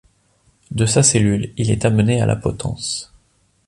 [0.71, 3.13] De sa cellule, il est amené à la potence.